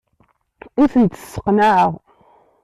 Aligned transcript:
Ur 0.79 0.87
tent-sseqnaɛeɣ. 0.93 1.91